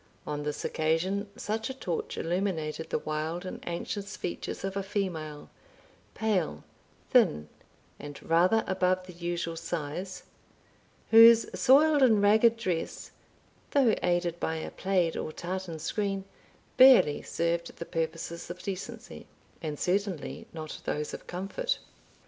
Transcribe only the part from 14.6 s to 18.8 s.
plaid or tartan screen, barely served the purposes of